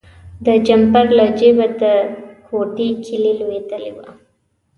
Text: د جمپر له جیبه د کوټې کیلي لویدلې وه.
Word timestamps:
د 0.45 0.47
جمپر 0.67 1.05
له 1.17 1.25
جیبه 1.39 1.67
د 1.81 1.83
کوټې 2.47 2.89
کیلي 3.05 3.31
لویدلې 3.39 3.91
وه. 3.97 4.07